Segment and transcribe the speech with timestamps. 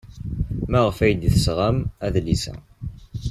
[0.71, 2.53] Maɣef ay d-tesɣam adlis-a?